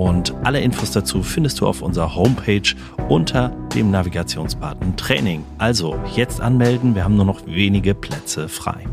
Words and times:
Und 0.00 0.34
alle 0.44 0.62
Infos 0.62 0.92
dazu 0.92 1.22
findest 1.22 1.60
du 1.60 1.66
auf 1.66 1.82
unserer 1.82 2.14
Homepage 2.14 2.74
unter 3.10 3.50
dem 3.74 3.90
Navigationsbutton 3.90 4.96
Training. 4.96 5.44
Also 5.58 5.94
jetzt 6.16 6.40
anmelden. 6.40 6.94
Wir 6.94 7.04
haben 7.04 7.16
nur 7.16 7.26
noch 7.26 7.44
wenige 7.44 7.94
Plätze 7.94 8.48
frei. 8.48 8.86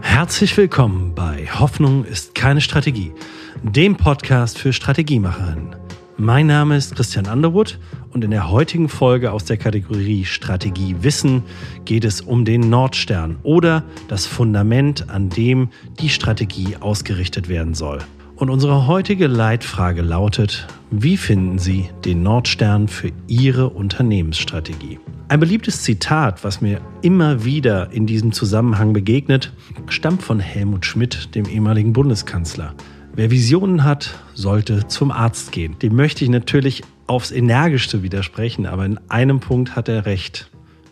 Herzlich 0.00 0.56
willkommen 0.56 1.16
bei 1.16 1.48
Hoffnung 1.58 2.04
ist 2.04 2.36
keine 2.36 2.60
Strategie, 2.60 3.12
dem 3.64 3.96
Podcast 3.96 4.58
für 4.58 4.72
Strategiemacherinnen. 4.72 5.74
Mein 6.22 6.48
Name 6.48 6.76
ist 6.76 6.96
Christian 6.96 7.26
Underwood 7.26 7.78
und 8.10 8.22
in 8.24 8.30
der 8.30 8.50
heutigen 8.50 8.90
Folge 8.90 9.32
aus 9.32 9.46
der 9.46 9.56
Kategorie 9.56 10.26
Strategie 10.26 10.96
Wissen 11.00 11.44
geht 11.86 12.04
es 12.04 12.20
um 12.20 12.44
den 12.44 12.68
Nordstern 12.68 13.38
oder 13.42 13.84
das 14.06 14.26
Fundament, 14.26 15.08
an 15.08 15.30
dem 15.30 15.70
die 15.98 16.10
Strategie 16.10 16.76
ausgerichtet 16.78 17.48
werden 17.48 17.72
soll. 17.72 18.00
Und 18.36 18.50
unsere 18.50 18.86
heutige 18.86 19.28
Leitfrage 19.28 20.02
lautet, 20.02 20.68
wie 20.90 21.16
finden 21.16 21.58
Sie 21.58 21.88
den 22.04 22.22
Nordstern 22.22 22.88
für 22.88 23.12
Ihre 23.26 23.70
Unternehmensstrategie? 23.70 24.98
Ein 25.28 25.40
beliebtes 25.40 25.84
Zitat, 25.84 26.44
was 26.44 26.60
mir 26.60 26.82
immer 27.00 27.46
wieder 27.46 27.92
in 27.92 28.04
diesem 28.04 28.32
Zusammenhang 28.32 28.92
begegnet, 28.92 29.54
stammt 29.88 30.22
von 30.22 30.38
Helmut 30.38 30.84
Schmidt, 30.84 31.34
dem 31.34 31.46
ehemaligen 31.46 31.94
Bundeskanzler. 31.94 32.74
Wer 33.20 33.30
Visionen 33.30 33.84
hat, 33.84 34.18
sollte 34.32 34.88
zum 34.88 35.10
Arzt 35.10 35.52
gehen. 35.52 35.78
Dem 35.80 35.94
möchte 35.94 36.24
ich 36.24 36.30
natürlich 36.30 36.82
aufs 37.06 37.30
Energischste 37.30 38.02
widersprechen, 38.02 38.64
aber 38.64 38.86
in 38.86 38.98
einem 39.10 39.40
Punkt 39.40 39.76
hat 39.76 39.90
er 39.90 40.06
recht. 40.06 40.49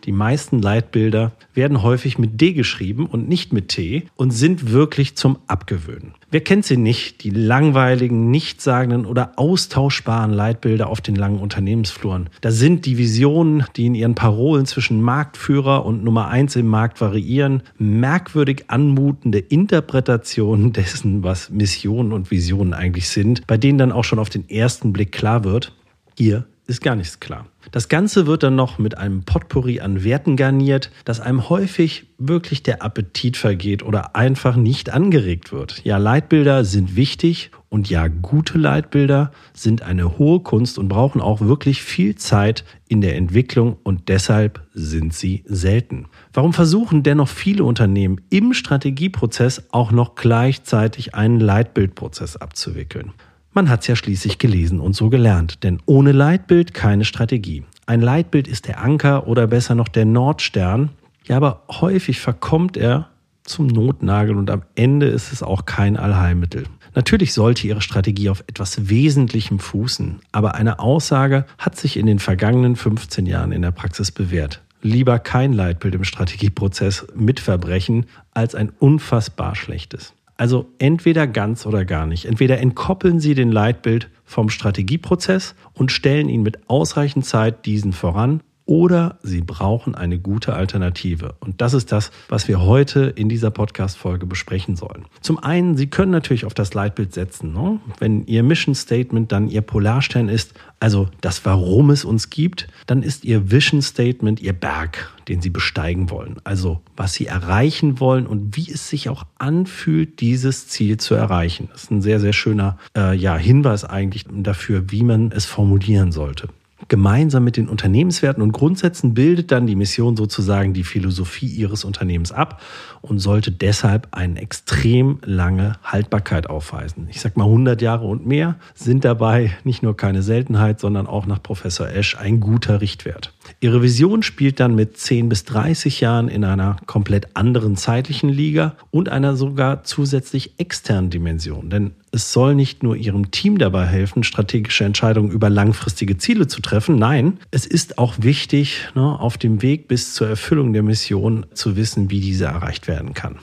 Die 0.08 0.12
meisten 0.12 0.62
Leitbilder 0.62 1.32
werden 1.52 1.82
häufig 1.82 2.16
mit 2.16 2.40
D 2.40 2.54
geschrieben 2.54 3.04
und 3.04 3.28
nicht 3.28 3.52
mit 3.52 3.68
T 3.68 4.04
und 4.16 4.30
sind 4.30 4.72
wirklich 4.72 5.16
zum 5.16 5.36
Abgewöhnen. 5.48 6.14
Wer 6.30 6.40
kennt 6.40 6.64
sie 6.64 6.78
nicht, 6.78 7.22
die 7.24 7.28
langweiligen, 7.28 8.30
nichtssagenden 8.30 9.04
oder 9.04 9.32
austauschbaren 9.36 10.32
Leitbilder 10.32 10.88
auf 10.88 11.02
den 11.02 11.14
langen 11.14 11.40
Unternehmensfluren? 11.40 12.30
Da 12.40 12.50
sind 12.50 12.86
die 12.86 12.96
Visionen, 12.96 13.64
die 13.76 13.84
in 13.84 13.94
ihren 13.94 14.14
Parolen 14.14 14.64
zwischen 14.64 15.02
Marktführer 15.02 15.84
und 15.84 16.02
Nummer 16.02 16.28
eins 16.28 16.56
im 16.56 16.68
Markt 16.68 17.02
variieren, 17.02 17.62
merkwürdig 17.76 18.64
anmutende 18.68 19.40
Interpretationen 19.40 20.72
dessen, 20.72 21.22
was 21.22 21.50
Missionen 21.50 22.14
und 22.14 22.30
Visionen 22.30 22.72
eigentlich 22.72 23.10
sind, 23.10 23.46
bei 23.46 23.58
denen 23.58 23.76
dann 23.76 23.92
auch 23.92 24.04
schon 24.04 24.20
auf 24.20 24.30
den 24.30 24.48
ersten 24.48 24.94
Blick 24.94 25.12
klar 25.12 25.44
wird, 25.44 25.74
hier 26.16 26.46
ist 26.68 26.82
gar 26.82 26.94
nichts 26.94 27.18
klar. 27.18 27.46
Das 27.72 27.88
Ganze 27.88 28.26
wird 28.26 28.42
dann 28.42 28.54
noch 28.54 28.78
mit 28.78 28.96
einem 28.98 29.24
Potpourri 29.24 29.80
an 29.80 30.04
Werten 30.04 30.36
garniert, 30.36 30.90
dass 31.06 31.18
einem 31.18 31.48
häufig 31.48 32.06
wirklich 32.18 32.62
der 32.62 32.82
Appetit 32.82 33.38
vergeht 33.38 33.82
oder 33.82 34.14
einfach 34.14 34.54
nicht 34.54 34.90
angeregt 34.90 35.50
wird. 35.50 35.82
Ja, 35.84 35.96
Leitbilder 35.96 36.66
sind 36.66 36.94
wichtig 36.94 37.50
und 37.70 37.88
ja, 37.88 38.08
gute 38.08 38.58
Leitbilder 38.58 39.32
sind 39.54 39.80
eine 39.82 40.18
hohe 40.18 40.40
Kunst 40.40 40.78
und 40.78 40.88
brauchen 40.88 41.22
auch 41.22 41.40
wirklich 41.40 41.82
viel 41.82 42.16
Zeit 42.16 42.64
in 42.86 43.00
der 43.00 43.16
Entwicklung 43.16 43.78
und 43.82 44.08
deshalb 44.08 44.60
sind 44.74 45.14
sie 45.14 45.44
selten. 45.46 46.06
Warum 46.34 46.52
versuchen 46.52 47.02
dennoch 47.02 47.28
viele 47.28 47.64
Unternehmen 47.64 48.20
im 48.28 48.52
Strategieprozess 48.52 49.68
auch 49.70 49.90
noch 49.90 50.16
gleichzeitig 50.16 51.14
einen 51.14 51.40
Leitbildprozess 51.40 52.36
abzuwickeln? 52.36 53.12
Man 53.58 53.70
hat 53.70 53.80
es 53.80 53.88
ja 53.88 53.96
schließlich 53.96 54.38
gelesen 54.38 54.78
und 54.78 54.94
so 54.94 55.10
gelernt, 55.10 55.64
denn 55.64 55.80
ohne 55.84 56.12
Leitbild 56.12 56.74
keine 56.74 57.04
Strategie. 57.04 57.64
Ein 57.86 58.00
Leitbild 58.00 58.46
ist 58.46 58.68
der 58.68 58.80
Anker 58.80 59.26
oder 59.26 59.48
besser 59.48 59.74
noch 59.74 59.88
der 59.88 60.04
Nordstern, 60.04 60.90
ja, 61.24 61.38
aber 61.38 61.64
häufig 61.68 62.20
verkommt 62.20 62.76
er 62.76 63.08
zum 63.42 63.66
Notnagel 63.66 64.36
und 64.36 64.48
am 64.48 64.62
Ende 64.76 65.08
ist 65.08 65.32
es 65.32 65.42
auch 65.42 65.66
kein 65.66 65.96
Allheilmittel. 65.96 66.66
Natürlich 66.94 67.32
sollte 67.32 67.66
Ihre 67.66 67.80
Strategie 67.80 68.30
auf 68.30 68.44
etwas 68.46 68.88
Wesentlichem 68.88 69.58
fußen, 69.58 70.20
aber 70.30 70.54
eine 70.54 70.78
Aussage 70.78 71.44
hat 71.58 71.76
sich 71.76 71.96
in 71.96 72.06
den 72.06 72.20
vergangenen 72.20 72.76
15 72.76 73.26
Jahren 73.26 73.50
in 73.50 73.62
der 73.62 73.72
Praxis 73.72 74.12
bewährt. 74.12 74.62
Lieber 74.82 75.18
kein 75.18 75.52
Leitbild 75.52 75.96
im 75.96 76.04
Strategieprozess 76.04 77.08
mitverbrechen 77.16 78.06
als 78.34 78.54
ein 78.54 78.70
unfassbar 78.78 79.56
schlechtes. 79.56 80.14
Also 80.38 80.72
entweder 80.78 81.26
ganz 81.26 81.66
oder 81.66 81.84
gar 81.84 82.06
nicht. 82.06 82.24
Entweder 82.24 82.58
entkoppeln 82.58 83.18
Sie 83.18 83.34
den 83.34 83.50
Leitbild 83.50 84.08
vom 84.24 84.48
Strategieprozess 84.48 85.56
und 85.74 85.90
stellen 85.90 86.28
ihn 86.28 86.42
mit 86.42 86.70
ausreichend 86.70 87.26
Zeit 87.26 87.66
diesen 87.66 87.92
voran 87.92 88.40
oder 88.68 89.18
sie 89.22 89.40
brauchen 89.40 89.94
eine 89.94 90.18
gute 90.18 90.52
Alternative. 90.52 91.34
Und 91.40 91.62
das 91.62 91.72
ist 91.72 91.90
das, 91.90 92.10
was 92.28 92.48
wir 92.48 92.60
heute 92.60 93.04
in 93.16 93.30
dieser 93.30 93.50
Podcast-Folge 93.50 94.26
besprechen 94.26 94.76
sollen. 94.76 95.06
Zum 95.22 95.42
einen, 95.42 95.78
Sie 95.78 95.86
können 95.86 96.12
natürlich 96.12 96.44
auf 96.44 96.52
das 96.52 96.74
Leitbild 96.74 97.14
setzen. 97.14 97.54
Ne? 97.54 97.80
Wenn 97.98 98.26
Ihr 98.26 98.42
Mission 98.42 98.74
Statement 98.74 99.32
dann 99.32 99.48
Ihr 99.48 99.62
Polarstern 99.62 100.28
ist, 100.28 100.52
also 100.80 101.08
das 101.22 101.46
Warum 101.46 101.88
es 101.88 102.04
uns 102.04 102.28
gibt, 102.28 102.68
dann 102.86 103.02
ist 103.02 103.24
Ihr 103.24 103.50
Vision 103.50 103.80
Statement 103.80 104.40
Ihr 104.40 104.52
Berg, 104.52 105.12
den 105.28 105.40
Sie 105.40 105.50
besteigen 105.50 106.10
wollen. 106.10 106.36
Also 106.44 106.82
was 106.94 107.14
Sie 107.14 107.24
erreichen 107.24 108.00
wollen 108.00 108.26
und 108.26 108.54
wie 108.54 108.70
es 108.70 108.90
sich 108.90 109.08
auch 109.08 109.24
anfühlt, 109.38 110.20
dieses 110.20 110.68
Ziel 110.68 110.98
zu 110.98 111.14
erreichen. 111.14 111.70
Das 111.72 111.84
ist 111.84 111.90
ein 111.90 112.02
sehr, 112.02 112.20
sehr 112.20 112.34
schöner 112.34 112.76
äh, 112.94 113.16
ja, 113.16 113.34
Hinweis 113.38 113.84
eigentlich 113.84 114.26
dafür, 114.30 114.90
wie 114.90 115.04
man 115.04 115.32
es 115.32 115.46
formulieren 115.46 116.12
sollte. 116.12 116.50
Gemeinsam 116.88 117.44
mit 117.44 117.56
den 117.56 117.68
Unternehmenswerten 117.68 118.42
und 118.42 118.52
Grundsätzen 118.52 119.14
bildet 119.14 119.52
dann 119.52 119.66
die 119.66 119.76
Mission 119.76 120.16
sozusagen 120.16 120.72
die 120.72 120.84
Philosophie 120.84 121.46
Ihres 121.46 121.84
Unternehmens 121.84 122.32
ab 122.32 122.62
und 123.02 123.18
sollte 123.18 123.52
deshalb 123.52 124.08
eine 124.12 124.40
extrem 124.40 125.18
lange 125.24 125.74
Haltbarkeit 125.82 126.48
aufweisen. 126.48 127.06
Ich 127.10 127.20
sag 127.20 127.36
mal 127.36 127.44
100 127.44 127.82
Jahre 127.82 128.06
und 128.06 128.26
mehr 128.26 128.56
sind 128.74 129.04
dabei 129.04 129.56
nicht 129.64 129.82
nur 129.82 129.96
keine 129.96 130.22
Seltenheit, 130.22 130.80
sondern 130.80 131.06
auch 131.06 131.26
nach 131.26 131.42
Professor 131.42 131.88
Esch 131.88 132.16
ein 132.16 132.40
guter 132.40 132.80
Richtwert. 132.80 133.34
Ihre 133.60 133.82
Vision 133.82 134.22
spielt 134.22 134.60
dann 134.60 134.74
mit 134.74 134.96
10 134.96 135.28
bis 135.28 135.44
30 135.44 136.00
Jahren 136.00 136.28
in 136.28 136.44
einer 136.44 136.76
komplett 136.86 137.36
anderen 137.36 137.76
zeitlichen 137.76 138.28
Liga 138.28 138.76
und 138.90 139.08
einer 139.08 139.36
sogar 139.36 139.84
zusätzlich 139.84 140.58
externen 140.58 141.10
Dimension. 141.10 141.70
Denn 141.70 141.92
es 142.10 142.32
soll 142.32 142.54
nicht 142.54 142.82
nur 142.82 142.96
Ihrem 142.96 143.30
Team 143.30 143.58
dabei 143.58 143.86
helfen, 143.86 144.22
strategische 144.24 144.84
Entscheidungen 144.84 145.30
über 145.30 145.50
langfristige 145.50 146.16
Ziele 146.16 146.46
zu 146.46 146.60
treffen. 146.60 146.96
Nein, 146.96 147.38
es 147.50 147.66
ist 147.66 147.98
auch 147.98 148.14
wichtig, 148.18 148.88
ne, 148.94 149.18
auf 149.18 149.38
dem 149.38 149.62
Weg 149.62 149.88
bis 149.88 150.14
zur 150.14 150.28
Erfüllung 150.28 150.72
der 150.72 150.82
Mission 150.82 151.46
zu 151.52 151.76
wissen, 151.76 152.10
wie 152.10 152.20
diese 152.20 152.46
erreicht 152.46 152.88
werden 152.88 153.14
kann. 153.14 153.36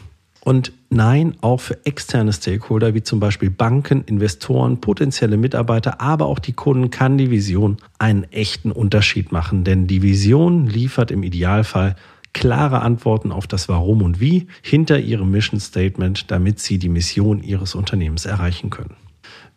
Und 0.45 0.73
nein, 0.91 1.35
auch 1.41 1.59
für 1.59 1.83
externe 1.87 2.31
Stakeholder 2.31 2.93
wie 2.93 3.01
zum 3.01 3.19
Beispiel 3.19 3.49
Banken, 3.49 4.03
Investoren, 4.03 4.79
potenzielle 4.79 5.37
Mitarbeiter, 5.37 6.01
aber 6.01 6.27
auch 6.27 6.37
die 6.37 6.53
Kunden 6.53 6.91
kann 6.91 7.17
die 7.17 7.31
Vision 7.31 7.77
einen 7.97 8.25
echten 8.25 8.71
Unterschied 8.71 9.31
machen. 9.31 9.63
Denn 9.63 9.87
die 9.87 10.03
Vision 10.03 10.67
liefert 10.67 11.09
im 11.09 11.23
Idealfall 11.23 11.95
klare 12.33 12.83
Antworten 12.83 13.31
auf 13.31 13.47
das 13.47 13.67
Warum 13.69 14.03
und 14.03 14.19
Wie 14.19 14.45
hinter 14.61 14.99
ihrem 14.99 15.31
Mission 15.31 15.59
Statement, 15.59 16.29
damit 16.29 16.59
sie 16.59 16.77
die 16.77 16.89
Mission 16.89 17.41
ihres 17.41 17.73
Unternehmens 17.73 18.27
erreichen 18.27 18.69
können. 18.69 18.93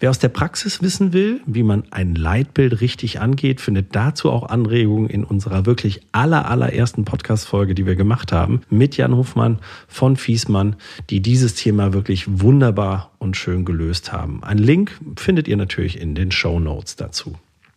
Wer 0.00 0.10
aus 0.10 0.20
der 0.20 0.28
Praxis 0.28 0.80
wissen 0.80 1.12
will, 1.12 1.40
wie 1.44 1.64
man 1.64 1.82
ein 1.90 2.14
Leitbild 2.14 2.80
richtig 2.80 3.20
angeht, 3.20 3.60
findet 3.60 3.96
dazu 3.96 4.30
auch 4.30 4.48
Anregungen 4.48 5.10
in 5.10 5.24
unserer 5.24 5.66
wirklich 5.66 6.02
aller, 6.12 6.48
allerersten 6.48 7.04
Podcast-Folge, 7.04 7.74
die 7.74 7.84
wir 7.84 7.96
gemacht 7.96 8.30
haben, 8.30 8.60
mit 8.70 8.96
Jan 8.96 9.16
Hofmann 9.16 9.58
von 9.88 10.16
Fiesmann, 10.16 10.76
die 11.10 11.20
dieses 11.20 11.54
Thema 11.54 11.92
wirklich 11.92 12.40
wunderbar 12.40 13.10
und 13.18 13.36
schön 13.36 13.64
gelöst 13.64 14.12
haben. 14.12 14.44
Ein 14.44 14.58
Link 14.58 15.00
findet 15.16 15.48
ihr 15.48 15.56
natürlich 15.56 16.00
in 16.00 16.14
den 16.14 16.30
Show 16.30 16.60
Notes 16.60 16.94
dazu. 16.94 17.34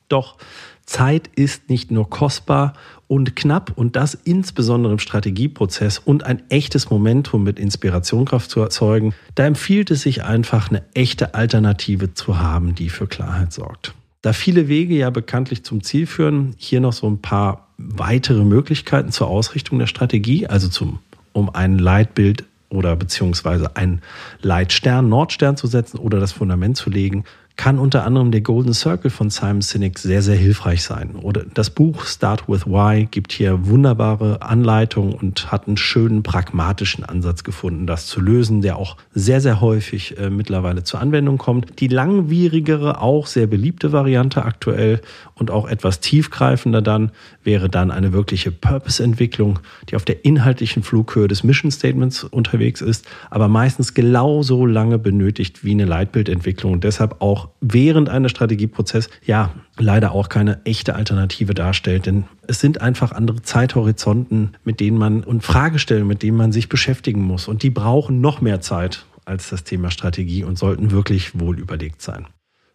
Doch 0.07 0.37
Zeit 0.85 1.29
ist 1.35 1.69
nicht 1.69 1.89
nur 1.89 2.09
kostbar 2.09 2.73
und 3.11 3.35
knapp 3.35 3.73
und 3.75 3.97
das 3.97 4.13
insbesondere 4.13 4.93
im 4.93 4.99
Strategieprozess 4.99 5.97
und 5.97 6.23
ein 6.23 6.43
echtes 6.47 6.89
Momentum 6.89 7.43
mit 7.43 7.59
Inspirationkraft 7.59 8.49
zu 8.49 8.61
erzeugen, 8.61 9.13
da 9.35 9.45
empfiehlt 9.45 9.91
es 9.91 10.03
sich 10.03 10.23
einfach 10.23 10.69
eine 10.69 10.81
echte 10.93 11.35
Alternative 11.35 12.13
zu 12.13 12.39
haben, 12.39 12.73
die 12.73 12.87
für 12.87 13.07
Klarheit 13.07 13.51
sorgt. 13.51 13.93
Da 14.21 14.31
viele 14.31 14.69
Wege 14.69 14.95
ja 14.95 15.09
bekanntlich 15.09 15.65
zum 15.65 15.83
Ziel 15.83 16.07
führen, 16.07 16.55
hier 16.55 16.79
noch 16.79 16.93
so 16.93 17.05
ein 17.05 17.21
paar 17.21 17.67
weitere 17.77 18.45
Möglichkeiten 18.45 19.11
zur 19.11 19.27
Ausrichtung 19.27 19.77
der 19.77 19.87
Strategie, 19.87 20.47
also 20.47 20.69
zum, 20.69 20.99
um 21.33 21.53
ein 21.53 21.79
Leitbild 21.79 22.45
oder 22.69 22.95
beziehungsweise 22.95 23.75
einen 23.75 24.01
Leitstern, 24.41 25.09
Nordstern 25.09 25.57
zu 25.57 25.67
setzen 25.67 25.97
oder 25.97 26.21
das 26.21 26.31
Fundament 26.31 26.77
zu 26.77 26.89
legen, 26.89 27.25
kann 27.56 27.80
unter 27.80 28.06
anderem 28.06 28.31
der 28.31 28.42
Golden 28.42 28.74
Circle 28.74 29.12
von 29.12 29.30
Simon 29.30 29.62
Sinek 29.62 30.00
sehr, 30.00 30.21
sehr 30.21 30.36
hilfreich 30.36 30.83
sein. 30.83 31.15
Oder 31.15 31.45
das 31.53 31.69
Buch 31.69 32.06
Start 32.06 32.48
with 32.48 32.65
Why 32.65 33.07
gibt 33.09 33.31
hier 33.31 33.68
wunderbare 33.68 34.42
Anleitungen 34.42 35.13
und 35.13 35.51
hat 35.51 35.68
einen 35.68 35.77
schönen 35.77 36.24
pragmatischen 36.24 37.03
Ansatz 37.03 37.44
gefunden, 37.44 37.88
das 37.88 38.07
zu 38.07 38.19
lösen, 38.19 38.62
der 38.62 38.77
auch 38.77 38.98
sehr, 39.13 39.42
sehr 39.42 39.62
häufig 39.62 40.18
äh, 40.18 40.30
mittlerweile 40.30 40.83
zur 40.83 41.00
Anwendung 41.00 41.38
kommt. 41.38 41.80
Die 41.80 41.88
langwierigere, 41.88 43.01
auch 43.01 43.27
sehr 43.27 43.48
beliebte 43.48 43.92
Variante 43.92 44.44
aktuell 44.44 45.01
und 45.36 45.51
auch 45.51 45.68
etwas 45.68 46.00
tiefgreifender 46.00 46.81
dann 46.81 47.12
wäre 47.44 47.69
dann 47.69 47.92
eine 47.92 48.13
wirkliche 48.13 48.51
Purpose-Entwicklung, 48.51 49.59
die 49.89 49.95
auf 49.95 50.06
der 50.06 50.25
inhaltlichen 50.25 50.83
Flughöhe 50.83 51.27
des 51.27 51.44
Mission 51.44 51.71
Statements 51.71 52.24
unterwegs 52.24 52.81
ist, 52.81 53.07
aber 53.30 53.47
meistens 53.47 53.94
genauso 53.94 54.65
lange 54.65 54.97
benötigt 54.97 55.63
wie 55.63 55.71
eine 55.71 55.86
Leitbildentwicklung 55.86 56.74
und 56.74 56.83
deshalb 56.83 57.21
auch 57.21 57.40
während 57.59 58.09
eines 58.09 58.31
Strategieprozesses 58.31 59.11
ja 59.25 59.51
leider 59.77 60.11
auch 60.11 60.29
keine 60.29 60.63
echte 60.65 60.95
Alternative 60.95 61.53
darstellt. 61.53 62.05
Denn 62.05 62.25
es 62.47 62.59
sind 62.59 62.81
einfach 62.81 63.11
andere 63.11 63.41
Zeithorizonten, 63.41 64.53
mit 64.63 64.79
denen 64.79 64.97
man 64.97 65.23
und 65.23 65.43
Fragestellen, 65.43 66.07
mit 66.07 66.23
denen 66.23 66.38
man 66.38 66.51
sich 66.51 66.69
beschäftigen 66.69 67.21
muss. 67.21 67.47
Und 67.47 67.63
die 67.63 67.69
brauchen 67.69 68.21
noch 68.21 68.41
mehr 68.41 68.61
Zeit 68.61 69.05
als 69.25 69.49
das 69.49 69.63
Thema 69.63 69.91
Strategie 69.91 70.43
und 70.43 70.57
sollten 70.57 70.91
wirklich 70.91 71.39
wohl 71.39 71.59
überlegt 71.59 72.01
sein. 72.01 72.27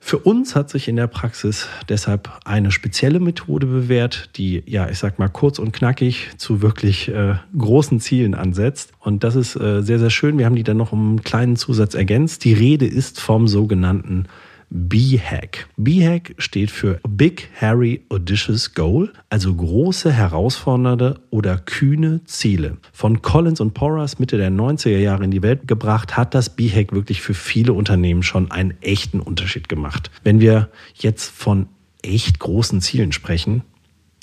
Für 0.07 0.19
uns 0.19 0.55
hat 0.55 0.71
sich 0.71 0.87
in 0.87 0.95
der 0.95 1.09
Praxis 1.09 1.67
deshalb 1.89 2.31
eine 2.45 2.71
spezielle 2.71 3.19
Methode 3.19 3.67
bewährt, 3.67 4.31
die, 4.37 4.63
ja, 4.65 4.89
ich 4.89 4.99
sag 4.99 5.19
mal, 5.19 5.29
kurz 5.29 5.59
und 5.59 5.73
knackig 5.73 6.31
zu 6.37 6.63
wirklich 6.63 7.09
äh, 7.09 7.35
großen 7.59 7.99
Zielen 7.99 8.37
ansetzt. 8.37 8.93
Und 9.01 9.25
das 9.25 9.35
ist 9.35 9.57
äh, 9.57 9.83
sehr, 9.83 9.99
sehr 9.99 10.11
schön. 10.11 10.39
Wir 10.39 10.47
haben 10.47 10.55
die 10.55 10.63
dann 10.63 10.77
noch 10.77 10.93
um 10.93 11.09
einen 11.09 11.25
kleinen 11.25 11.57
Zusatz 11.57 11.95
ergänzt. 11.95 12.45
Die 12.45 12.53
Rede 12.53 12.87
ist 12.87 13.21
vom 13.21 13.49
sogenannten 13.49 14.27
BHAG. 14.71 15.67
BHAG 15.77 16.35
steht 16.39 16.71
für 16.71 17.01
Big 17.09 17.49
Hairy 17.61 18.05
Audacious 18.09 18.75
Goal, 18.75 19.13
also 19.31 19.55
große, 19.55 20.13
herausfordernde 20.13 21.21
oder 21.31 21.59
kühne 21.59 22.23
Ziele. 22.25 22.79
Von 22.93 23.23
Collins 23.23 23.61
und 23.61 23.75
Porras 23.75 24.19
Mitte 24.19 24.37
der 24.37 24.51
90er 24.51 24.99
Jahre 24.99 25.25
in 25.25 25.31
die 25.31 25.43
Welt 25.43 25.69
gebracht, 25.69 26.17
hat 26.17 26.35
das 26.35 26.57
BHAG 26.57 26.93
wirklich 26.93 27.23
für 27.23 27.35
viele 27.35 27.73
Unternehmen 27.73 28.23
schon 28.23 28.51
einen 28.51 28.75
echten 28.81 29.21
Unterschied 29.21 29.69
gemacht. 29.69 30.11
Wenn 30.25 30.41
wir 30.41 30.71
jetzt 30.95 31.31
von 31.31 31.69
echt 32.03 32.39
großen 32.39 32.81
Zielen 32.81 33.13
sprechen, 33.13 33.63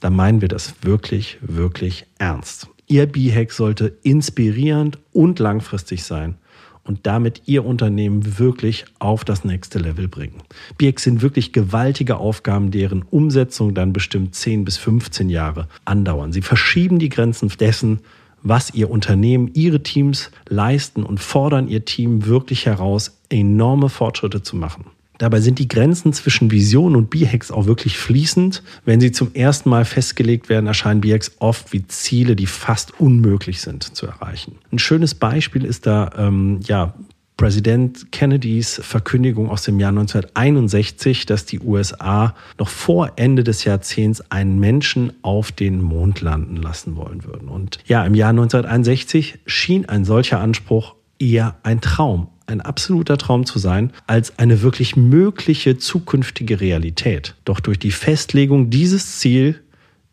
dann 0.02 0.16
meinen 0.16 0.42
wir 0.42 0.50
das 0.50 0.76
wirklich, 0.82 1.38
wirklich 1.42 2.06
ernst. 2.18 2.68
Ihr 2.88 3.06
BHAG 3.06 3.52
sollte 3.52 3.98
inspirierend 4.04 5.00
und 5.14 5.40
langfristig 5.40 6.04
sein 6.04 6.36
und 6.84 7.06
damit 7.08 7.44
Ihr 7.46 7.66
Unternehmen 7.66 8.40
wirklich 8.40 8.86
auf 9.00 9.24
das 9.24 9.46
nächste 9.46 9.80
Level 9.80 10.08
bringen. 10.08 10.42
BX 10.78 11.04
sind 11.04 11.22
wirklich 11.22 11.54
gewaltige 11.54 12.18
Aufgaben, 12.18 12.72
deren 12.72 13.04
Umsetzung 13.04 13.74
dann 13.74 13.94
bestimmt 13.94 14.36
10 14.36 14.66
bis 14.66 14.78
15 14.78 15.30
Jahre 15.30 15.68
andauern. 15.86 16.34
Sie 16.34 16.42
verschieben 16.42 17.00
die 17.00 17.10
Grenzen 17.10 17.50
dessen, 17.60 18.00
was 18.42 18.74
Ihr 18.74 18.92
Unternehmen, 18.92 19.52
Ihre 19.54 19.82
Teams 19.82 20.32
leisten 20.48 21.04
und 21.04 21.20
fordern 21.20 21.68
Ihr 21.68 21.86
Team 21.86 22.26
wirklich 22.26 22.66
heraus, 22.66 23.18
enorme 23.30 23.90
Fortschritte 23.90 24.44
zu 24.44 24.56
machen. 24.58 24.86
Dabei 25.18 25.40
sind 25.42 25.60
die 25.60 25.68
Grenzen 25.68 26.14
zwischen 26.14 26.52
Vision 26.52 26.96
und 26.96 27.10
B-Hacks 27.10 27.52
auch 27.52 27.66
wirklich 27.66 27.98
fließend. 27.98 28.64
Wenn 28.86 29.00
sie 29.00 29.12
zum 29.12 29.34
ersten 29.34 29.70
Mal 29.70 29.86
festgelegt 29.86 30.50
werden, 30.50 30.68
erscheinen 30.68 31.02
B-Hacks 31.02 31.34
oft 31.40 31.72
wie 31.72 31.88
Ziele, 31.88 32.36
die 32.36 32.48
fast 32.48 33.00
unmöglich 33.00 33.62
sind 33.62 33.84
zu 33.84 34.08
erreichen. 34.08 34.58
Ein 34.72 34.80
schönes 34.80 35.16
Beispiel 35.16 35.66
ist 35.66 35.86
da 35.86 36.12
ähm, 36.18 36.60
ja 36.64 36.94
Präsident 37.38 38.12
Kennedys 38.12 38.80
Verkündigung 38.84 39.50
aus 39.50 39.64
dem 39.64 39.80
Jahr 39.80 39.90
1961, 39.90 41.26
dass 41.26 41.46
die 41.46 41.60
USA 41.60 42.36
noch 42.60 42.70
vor 42.70 43.14
Ende 43.16 43.44
des 43.44 43.64
Jahrzehnts 43.64 44.32
einen 44.32 44.60
Menschen 44.60 45.14
auf 45.24 45.52
den 45.52 45.82
Mond 45.82 46.22
landen 46.22 46.58
lassen 46.58 46.96
wollen 46.96 47.24
würden. 47.26 47.48
Und 47.48 47.80
ja, 47.86 48.06
im 48.06 48.14
Jahr 48.14 48.30
1961 48.30 49.40
schien 49.46 49.90
ein 49.90 50.06
solcher 50.06 50.40
Anspruch 50.40 50.96
eher 51.20 51.56
ein 51.64 51.82
Traum, 51.82 52.28
ein 52.46 52.62
absoluter 52.62 53.18
Traum 53.18 53.46
zu 53.46 53.60
sein, 53.60 53.92
als 54.08 54.38
eine 54.40 54.62
wirklich 54.62 54.96
mögliche 54.96 55.78
zukünftige 55.78 56.62
Realität. 56.62 57.36
Doch 57.46 57.60
durch 57.60 57.80
die 57.80 57.92
Festlegung 57.92 58.70
dieses 58.70 59.20
Ziel 59.20 59.60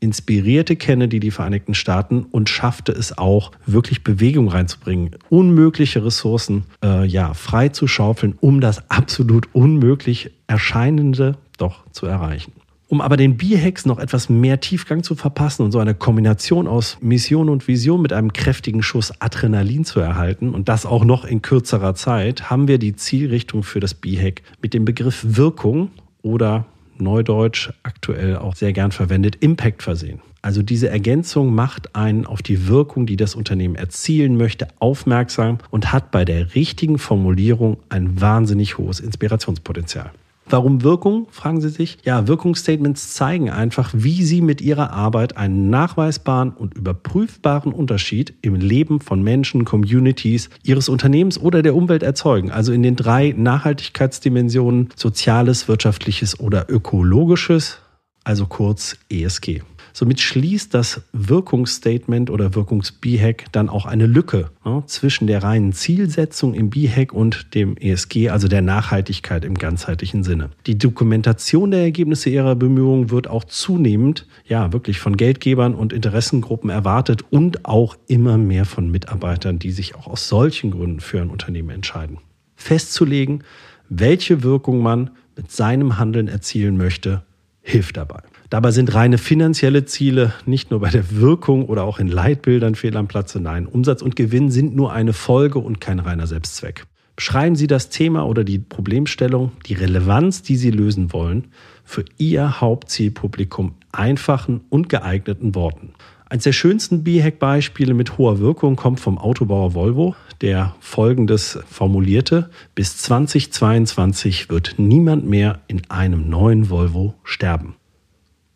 inspirierte 0.01 0.77
Kennedy 0.77 1.21
die 1.21 1.31
Vereinigten 1.31 1.75
Staaten 1.75 2.25
und 2.31 2.49
schaffte 2.49 2.93
es 2.93 3.17
auch, 3.19 3.53
wirklich 3.67 4.03
Bewegung 4.03 4.49
reinzubringen, 4.49 5.11
unmögliche 5.29 6.05
Ressourcen 6.05 6.65
äh, 6.83 7.07
ja, 7.07 7.35
frei 7.35 7.69
zu 7.69 7.87
schaufeln, 7.87 8.35
um 8.41 8.61
das 8.61 8.91
absolut 8.91 9.49
unmöglich 9.53 10.31
Erscheinende 10.47 11.37
doch 11.59 11.85
zu 11.93 12.07
erreichen. 12.07 12.53
Um 12.91 13.01
aber 13.01 13.17
den 13.17 13.37
B-Hacks 13.37 13.87
noch 13.87 14.01
etwas 14.01 14.29
mehr 14.29 14.59
Tiefgang 14.59 15.05
zu 15.05 15.15
verpassen 15.15 15.63
und 15.63 15.71
so 15.71 15.79
eine 15.79 15.95
Kombination 15.95 16.67
aus 16.67 16.99
Mission 17.01 17.49
und 17.49 17.69
Vision 17.69 18.03
mit 18.03 18.13
einem 18.13 18.33
kräftigen 18.33 18.83
Schuss 18.83 19.13
Adrenalin 19.21 19.85
zu 19.85 20.01
erhalten 20.01 20.53
und 20.53 20.69
das 20.69 20.87
auch 20.87 21.05
noch 21.05 21.25
in 21.25 21.41
kürzerer 21.41 21.95
Zeit, 21.95 22.51
haben 22.51 22.67
wir 22.67 22.79
die 22.79 22.97
Zielrichtung 22.97 23.63
für 23.63 23.79
das 23.79 23.95
B-Hack 23.95 24.43
mit 24.61 24.75
dem 24.75 24.85
Begriff 24.85 25.25
Wirkung 25.25 25.93
oder 26.23 26.67
Neudeutsch 26.99 27.71
aktuell 27.85 28.37
auch 28.37 28.57
sehr 28.57 28.73
gern 28.73 28.91
verwendet, 28.91 29.37
Impact 29.37 29.85
versehen. 29.85 30.21
Also 30.43 30.65
diese 30.65 30.89
Ergänzung 30.89 31.55
macht 31.55 31.95
einen 31.95 32.27
auf 32.27 32.43
die 32.43 32.67
Wirkung, 32.67 33.07
die 33.07 33.17
das 33.17 33.37
Unternehmen 33.37 33.77
erzielen 33.77 34.37
möchte, 34.37 34.67
aufmerksam 34.81 35.59
und 35.71 35.93
hat 35.93 36.11
bei 36.11 36.25
der 36.25 36.57
richtigen 36.57 36.99
Formulierung 36.99 37.77
ein 37.89 38.21
wahnsinnig 38.21 38.79
hohes 38.79 38.99
Inspirationspotenzial. 38.99 40.11
Warum 40.51 40.83
Wirkung, 40.83 41.29
fragen 41.31 41.61
Sie 41.61 41.69
sich? 41.69 41.99
Ja, 42.05 42.27
Wirkungsstatements 42.27 43.15
zeigen 43.15 43.51
einfach, 43.51 43.93
wie 43.95 44.25
Sie 44.25 44.41
mit 44.41 44.61
Ihrer 44.61 44.93
Arbeit 44.93 45.37
einen 45.37 45.71
nachweisbaren 45.71 46.51
und 46.51 46.75
überprüfbaren 46.75 47.73
Unterschied 47.73 48.35
im 48.43 48.57
Leben 48.57 49.01
von 49.01 49.23
Menschen, 49.23 49.65
Communities, 49.65 50.51
Ihres 50.65 50.89
Unternehmens 50.89 51.39
oder 51.39 51.63
der 51.63 51.77
Umwelt 51.77 52.03
erzeugen. 52.03 52.51
Also 52.51 52.73
in 52.73 52.83
den 52.83 52.97
drei 52.97 53.33
Nachhaltigkeitsdimensionen 53.37 54.89
Soziales, 54.97 55.69
Wirtschaftliches 55.69 56.41
oder 56.41 56.69
Ökologisches, 56.69 57.79
also 58.25 58.47
kurz 58.47 58.97
ESG. 59.09 59.63
Somit 59.93 60.21
schließt 60.21 60.75
das 60.75 61.03
Wirkungsstatement 61.13 62.31
oder 62.31 62.55
Wirkungs-B-Hack 62.55 63.47
dann 63.53 63.69
auch 63.69 63.87
eine 63.87 64.07
Lücke 64.07 64.51
ne, 64.65 64.83
zwischen 64.87 65.27
der 65.27 65.43
reinen 65.43 65.73
Zielsetzung 65.73 66.55
im 66.55 66.71
B-Hack 66.71 67.13
und 67.13 67.55
dem 67.55 67.77
ESG, 67.77 68.31
also 68.31 68.49
der 68.49 68.63
Nachhaltigkeit 68.63 69.45
im 69.45 69.55
ganzheitlichen 69.55 70.25
Sinne. 70.25 70.51
Die 70.67 70.79
Dokumentation 70.79 71.71
der 71.71 71.81
Ergebnisse 71.81 72.31
ihrer 72.31 72.55
Bemühungen 72.55 73.11
wird 73.11 73.29
auch 73.29 73.45
zunehmend, 73.45 74.27
ja, 74.47 74.73
wirklich 74.73 74.99
von 74.99 75.17
Geldgebern 75.17 75.75
und 75.75 75.93
Interessengruppen 75.93 76.71
erwartet 76.71 77.25
und 77.31 77.65
auch 77.65 77.97
immer 78.07 78.39
mehr 78.39 78.65
von 78.65 78.91
Mitarbeitern, 78.91 79.59
die 79.59 79.73
sich 79.73 79.95
auch 79.95 80.07
aus 80.07 80.29
solchen 80.29 80.71
Gründen 80.71 81.01
für 81.01 81.21
ein 81.21 81.31
Unternehmen 81.31 81.71
entscheiden. 81.71 82.19
Festzulegen, 82.57 83.43
welche 83.89 84.43
Wirkung 84.43 84.83
man 84.83 85.11
mit 85.37 85.51
seinem 85.51 85.99
Handeln 85.99 86.29
erzielen 86.29 86.77
möchte, 86.77 87.23
hilft 87.63 87.97
dabei. 87.97 88.23
Dabei 88.51 88.73
sind 88.73 88.93
reine 88.95 89.17
finanzielle 89.17 89.85
Ziele 89.85 90.35
nicht 90.45 90.73
nur 90.73 90.81
bei 90.81 90.91
der 90.91 91.13
Wirkung 91.13 91.67
oder 91.67 91.85
auch 91.85 92.01
in 92.01 92.09
Leitbildern 92.09 92.75
fehl 92.75 92.97
am 92.97 93.07
Platze. 93.07 93.41
Nein, 93.41 93.65
Umsatz 93.65 94.03
und 94.03 94.17
Gewinn 94.17 94.51
sind 94.51 94.75
nur 94.75 94.93
eine 94.93 95.13
Folge 95.13 95.61
und 95.61 95.81
kein 95.81 96.01
reiner 96.01 96.27
Selbstzweck. 96.27 96.85
Beschreiben 97.15 97.55
Sie 97.55 97.69
das 97.69 97.91
Thema 97.91 98.27
oder 98.27 98.43
die 98.43 98.59
Problemstellung, 98.59 99.53
die 99.67 99.75
Relevanz, 99.75 100.43
die 100.43 100.57
Sie 100.57 100.73
lösen 100.73 101.13
wollen, 101.13 101.49
für 101.85 102.05
Ihr 102.19 102.61
Hauptzielpublikum 102.61 103.75
einfachen 103.93 104.63
und 104.69 104.89
geeigneten 104.89 105.55
Worten. 105.55 105.95
Eines 106.29 106.45
der 106.45 106.53
schönsten 106.53 107.05
B-Hack-Beispiele 107.05 107.95
mit 107.95 108.19
hoher 108.19 108.41
Wirkung 108.41 108.75
kommt 108.75 108.99
vom 108.99 109.19
Autobauer 109.19 109.75
Volvo, 109.75 110.17
der 110.41 110.75
folgendes 110.81 111.59
formulierte, 111.69 112.51
bis 112.75 112.97
2022 112.97 114.51
wird 114.51 114.75
niemand 114.79 115.29
mehr 115.29 115.61
in 115.69 115.89
einem 115.89 116.29
neuen 116.29 116.69
Volvo 116.69 117.15
sterben. 117.23 117.75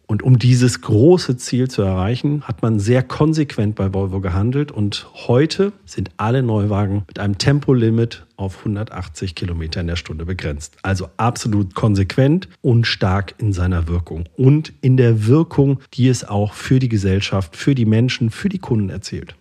Und 0.07 0.23
um 0.23 0.39
dieses 0.39 0.83
große 0.83 1.37
Ziel 1.39 1.69
zu 1.69 1.83
erreichen, 1.83 2.43
hat 2.43 2.63
man 2.63 2.79
sehr 2.79 3.03
konsequent 3.03 3.75
bei 3.75 3.95
Volvo 3.95 4.21
gehandelt 4.21 4.71
und 4.71 5.07
heute 5.15 5.73
sind 5.87 6.11
alle 6.19 6.43
Neuwagen 6.43 7.05
mit 7.09 7.19
einem 7.19 7.39
Tempolimit 7.39 8.27
auf 8.37 8.59
180 8.59 9.35
Kilometer 9.35 9.81
in 9.81 9.87
der 9.87 9.97
Stunde 9.97 10.27
begrenzt. 10.27 10.77
Also 10.83 11.09
absolut 11.17 11.75
konsequent 11.75 12.49
und 12.61 12.87
stark 12.87 13.35
in 13.39 13.53
seiner 13.53 13.89
Wirkung 13.89 14.29
und 14.37 14.73
in 14.83 14.97
der 14.97 15.27
Wirkung, 15.27 15.81
die 15.95 16.09
es 16.09 16.25
auch 16.25 16.53
für 16.53 16.79
die 16.79 16.89
Gesellschaft, 16.89 17.57
für 17.57 17.75
die 17.75 17.87
Menschen, 17.87 18.31
für 18.31 18.49
die 18.49 18.59
Kunden 18.59 18.91
erzielt. 18.91 19.35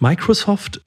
Microsoft 0.00 0.82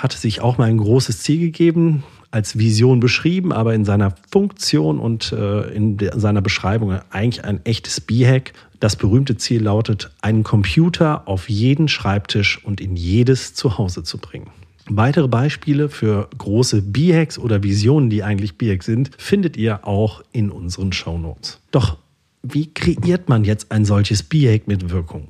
hatte 0.00 0.16
sich 0.16 0.40
auch 0.40 0.58
mal 0.58 0.68
ein 0.68 0.78
großes 0.78 1.22
Ziel 1.22 1.40
gegeben, 1.40 2.04
als 2.30 2.58
Vision 2.58 3.00
beschrieben, 3.00 3.52
aber 3.52 3.74
in 3.74 3.84
seiner 3.84 4.14
Funktion 4.30 4.98
und 4.98 5.32
äh, 5.32 5.68
in 5.70 5.98
seiner 6.14 6.42
Beschreibung 6.42 6.98
eigentlich 7.10 7.44
ein 7.44 7.64
echtes 7.64 8.00
B-Hack. 8.00 8.52
Das 8.80 8.96
berühmte 8.96 9.36
Ziel 9.36 9.62
lautet, 9.62 10.10
einen 10.20 10.44
Computer 10.44 11.26
auf 11.26 11.48
jeden 11.48 11.88
Schreibtisch 11.88 12.64
und 12.64 12.80
in 12.80 12.96
jedes 12.96 13.54
Zuhause 13.54 14.02
zu 14.02 14.18
bringen. 14.18 14.50
Weitere 14.90 15.28
Beispiele 15.28 15.88
für 15.88 16.28
große 16.38 16.82
B-Hacks 16.82 17.38
oder 17.38 17.62
Visionen, 17.62 18.08
die 18.08 18.22
eigentlich 18.22 18.56
B-Hacks 18.56 18.86
sind, 18.86 19.10
findet 19.18 19.56
ihr 19.56 19.86
auch 19.86 20.22
in 20.32 20.50
unseren 20.50 20.92
Show 20.92 21.18
Notes. 21.18 21.60
Doch 21.70 21.98
wie 22.42 22.72
kreiert 22.72 23.28
man 23.28 23.44
jetzt 23.44 23.70
ein 23.72 23.84
solches 23.84 24.22
B-Hack 24.22 24.68
mit 24.68 24.90
Wirkung? 24.90 25.28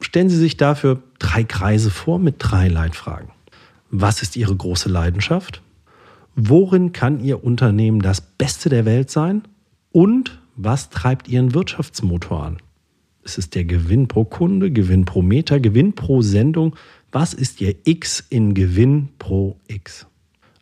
Stellen 0.00 0.28
Sie 0.28 0.36
sich 0.36 0.56
dafür 0.56 1.02
drei 1.18 1.44
Kreise 1.44 1.90
vor 1.90 2.18
mit 2.18 2.36
drei 2.38 2.68
Leitfragen. 2.68 3.30
Was 3.90 4.22
ist 4.22 4.36
Ihre 4.36 4.54
große 4.54 4.88
Leidenschaft? 4.88 5.62
Worin 6.40 6.92
kann 6.92 7.18
Ihr 7.18 7.42
Unternehmen 7.42 8.00
das 8.00 8.20
Beste 8.20 8.68
der 8.68 8.84
Welt 8.84 9.10
sein? 9.10 9.42
Und 9.90 10.40
was 10.54 10.88
treibt 10.88 11.26
Ihren 11.26 11.52
Wirtschaftsmotor 11.52 12.44
an? 12.44 12.58
Ist 13.24 13.38
es 13.38 13.50
der 13.50 13.64
Gewinn 13.64 14.06
pro 14.06 14.24
Kunde, 14.24 14.70
Gewinn 14.70 15.04
pro 15.04 15.20
Meter, 15.20 15.58
Gewinn 15.58 15.96
pro 15.96 16.22
Sendung? 16.22 16.76
Was 17.10 17.34
ist 17.34 17.60
Ihr 17.60 17.74
X 17.82 18.24
in 18.30 18.54
Gewinn 18.54 19.08
pro 19.18 19.58
X? 19.66 20.06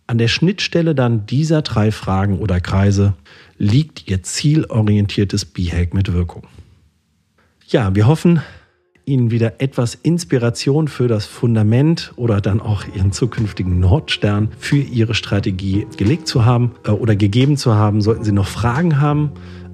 An 0.07 0.17
der 0.17 0.29
Schnittstelle 0.29 0.95
dann 0.95 1.27
dieser 1.27 1.61
drei 1.61 1.93
Fragen 1.93 2.39
oder 2.39 2.59
Kreise 2.59 3.13
liegt 3.59 4.09
Ihr 4.09 4.23
zielorientiertes 4.23 5.45
B-Hack 5.45 5.93
mit 5.93 6.11
Wirkung. 6.11 6.45
Ja, 7.69 7.95
wir 7.95 8.07
hoffen, 8.07 8.41
Ihnen 9.09 9.31
wieder 9.31 9.61
etwas 9.61 9.95
Inspiration 9.95 10.89
für 10.89 11.07
das 11.07 11.27
Fundament 11.27 12.13
oder 12.17 12.41
dann 12.41 12.61
auch 12.61 12.85
Ihren 12.93 13.13
zukünftigen 13.13 13.79
Nordstern 13.79 14.49
für 14.59 14.79
Ihre 14.79 15.15
Strategie 15.15 15.87
gelegt 15.97 16.27
zu 16.27 16.45
haben 16.45 16.73
äh, 16.85 16.91
oder 16.91 17.15
gegeben 17.15 17.57
zu 17.57 17.77
haben. 17.77 18.03
Sollten 18.03 18.25
Sie 18.25 18.33
noch 18.33 18.49
Fragen 18.49 19.01
haben, 19.01 19.31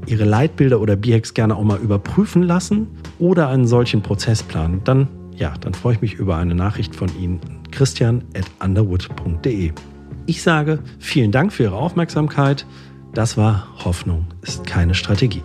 Ihre 0.07 0.25
Leitbilder 0.25 0.81
oder 0.81 0.97
B-Hacks 0.97 1.33
gerne 1.33 1.57
auch 1.57 1.65
mal 1.65 1.79
überprüfen 1.79 2.43
lassen 2.43 2.89
oder 3.19 3.49
einen 3.49 3.67
solchen 3.67 4.03
Prozess 4.03 4.43
planen, 4.43 4.83
dann 4.85 5.09
ja, 5.35 5.55
dann 5.61 5.73
freue 5.73 5.95
ich 5.95 6.03
mich 6.03 6.15
über 6.15 6.37
eine 6.37 6.55
Nachricht 6.55 6.95
von 6.95 7.09
Ihnen. 7.19 7.41
Christian 7.71 8.23
at 8.37 8.45
underwood.de. 8.63 9.73
Ich 10.27 10.43
sage 10.43 10.81
vielen 10.99 11.33
Dank 11.33 11.55
für 11.55 11.63
Ihre 11.65 11.77
Aufmerksamkeit. 11.77 12.67
Das 13.15 13.39
war 13.39 13.67
Hoffnung 13.83 14.27
ist 14.43 14.67
keine 14.67 14.95
Strategie. 14.95 15.43